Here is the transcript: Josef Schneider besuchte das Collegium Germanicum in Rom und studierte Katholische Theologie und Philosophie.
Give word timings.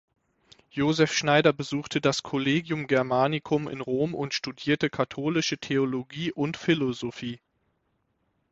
Josef 0.71 1.13
Schneider 1.13 1.53
besuchte 1.53 2.01
das 2.01 2.23
Collegium 2.23 2.87
Germanicum 2.87 3.67
in 3.67 3.81
Rom 3.81 4.15
und 4.15 4.33
studierte 4.33 4.89
Katholische 4.89 5.59
Theologie 5.59 6.31
und 6.31 6.57
Philosophie. 6.57 7.39